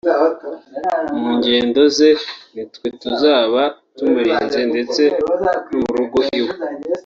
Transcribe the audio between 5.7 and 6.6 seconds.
mu rugo iwe